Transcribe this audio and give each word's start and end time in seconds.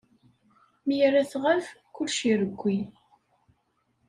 Mi 0.85 0.95
ara 1.07 1.29
tɣab, 1.31 1.63
kullec 1.95 2.19
irewwi. 2.31 2.77